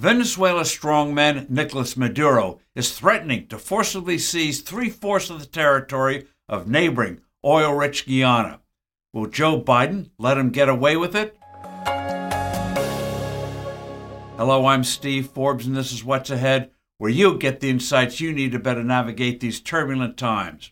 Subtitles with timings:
[0.00, 6.68] Venezuela's strongman Nicolas Maduro is threatening to forcibly seize three fourths of the territory of
[6.68, 8.60] neighboring oil rich Guyana.
[9.12, 11.36] Will Joe Biden let him get away with it?
[14.36, 18.32] Hello, I'm Steve Forbes, and this is What's Ahead, where you get the insights you
[18.32, 20.70] need to better navigate these turbulent times.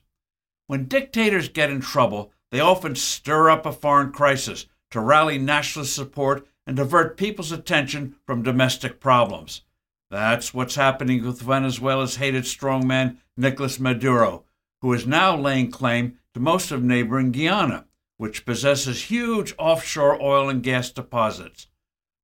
[0.68, 5.96] When dictators get in trouble, they often stir up a foreign crisis to rally nationalist
[5.96, 9.62] support and divert people's attention from domestic problems.
[10.10, 14.44] That's what's happening with Venezuela's hated strongman Nicolas Maduro,
[14.82, 20.48] who is now laying claim to most of neighboring Guyana, which possesses huge offshore oil
[20.48, 21.68] and gas deposits.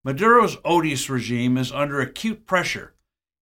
[0.04, 2.94] Maduro's odious regime is under acute pressure.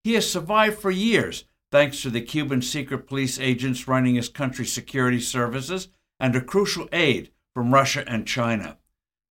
[0.04, 4.72] He has survived for years thanks to the Cuban secret police agents running his country's
[4.72, 8.78] security services and a crucial aid from Russia and China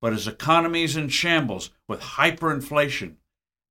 [0.02, 3.16] but his economy is in shambles with hyperinflation.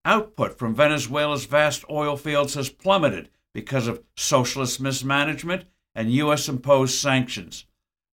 [0.05, 6.49] Output from Venezuela's vast oil fields has plummeted because of socialist mismanagement and U.S.
[6.49, 7.67] imposed sanctions.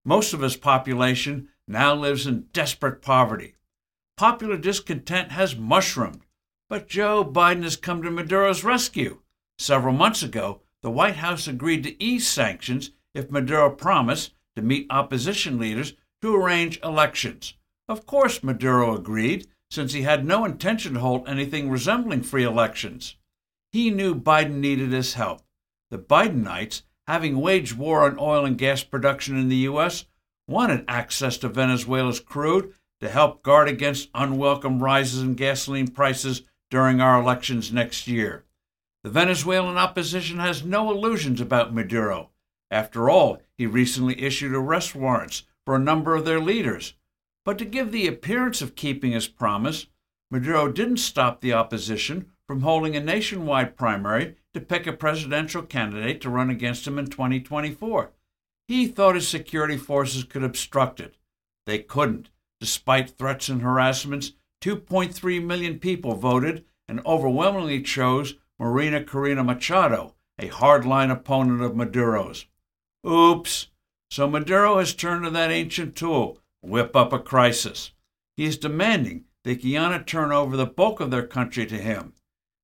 [0.04, 3.56] Most of his population now lives in desperate poverty.
[4.18, 6.26] Popular discontent has mushroomed,
[6.70, 9.20] but Joe Biden has come to Maduro's rescue.
[9.58, 14.88] Several months ago, the White House agreed to ease sanctions if Maduro promised to meet
[14.90, 17.56] opposition leaders to arrange elections.
[17.88, 23.16] Of course, Maduro agreed, since he had no intention to hold anything resembling free elections.
[23.72, 25.42] He knew Biden needed his help.
[25.92, 30.06] The Bidenites, having waged war on oil and gas production in the U.S.,
[30.48, 37.02] wanted access to Venezuela's crude to help guard against unwelcome rises in gasoline prices during
[37.02, 38.46] our elections next year.
[39.04, 42.32] The Venezuelan opposition has no illusions about Maduro.
[42.72, 46.96] After all, he recently issued arrest warrants for a number of their leaders.
[47.46, 49.86] But to give the appearance of keeping his promise,
[50.32, 56.20] Maduro didn't stop the opposition from holding a nationwide primary to pick a presidential candidate
[56.22, 58.12] to run against him in 2024.
[58.68, 61.16] He thought his security forces could obstruct it.
[61.68, 62.30] They couldn't.
[62.60, 70.50] Despite threats and harassments, 2.3 million people voted and overwhelmingly chose María Corina Machado, a
[70.50, 72.46] hardline opponent of Maduro's.
[73.08, 73.68] Oops.
[74.10, 77.92] So Maduro has turned to that ancient tool, whip up a crisis.
[78.36, 82.14] He is demanding that Guyana turn over the bulk of their country to him.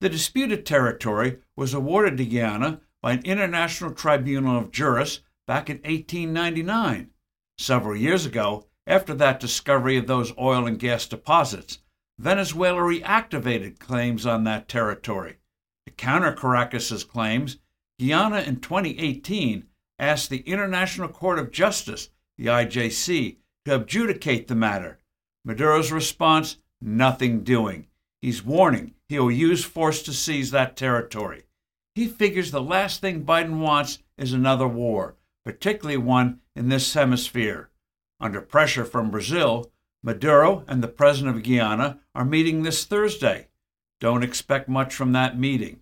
[0.02, 5.78] The disputed territory was awarded to Guyana by an international tribunal of jurists back in
[5.78, 7.12] 1899.
[7.58, 11.80] Several years ago, after that discovery of those oil and gas deposits,
[12.18, 15.38] Venezuela reactivated claims on that territory.
[15.86, 17.58] To counter Caracas's claims,
[18.00, 19.66] Guyana in 2018
[20.00, 25.00] asked the International Court of Justice, the IJC, to adjudicate the matter.
[25.46, 27.88] Maduro's response nothing doing.
[28.22, 31.44] He's warning he will use force to seize that territory.
[31.96, 37.70] He figures the last thing Biden wants is another war, particularly one in this hemisphere.
[38.20, 39.72] Under pressure from Brazil,
[40.04, 43.50] Maduro and the president of Guyana are meeting this Thursday.
[44.00, 45.82] Don't expect much from that meeting.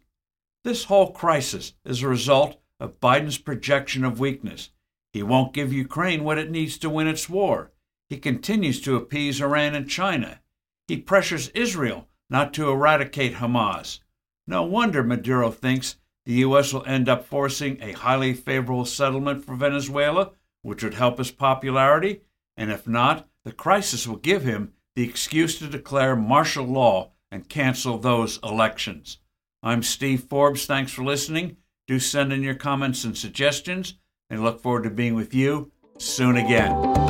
[0.63, 4.71] This whole crisis is a result of Biden's projection of weakness.
[5.11, 7.71] He won't give Ukraine what it needs to win its war.
[8.09, 10.41] He continues to appease Iran and China.
[10.87, 13.99] He pressures Israel not to eradicate Hamas.
[14.47, 16.73] No wonder Maduro thinks the U.S.
[16.73, 20.31] will end up forcing a highly favorable settlement for Venezuela,
[20.61, 22.21] which would help his popularity,
[22.55, 27.49] and if not, the crisis will give him the excuse to declare martial law and
[27.49, 29.19] cancel those elections.
[29.63, 30.65] I'm Steve Forbes.
[30.65, 31.57] Thanks for listening.
[31.87, 33.95] Do send in your comments and suggestions
[34.29, 37.08] and look forward to being with you soon again.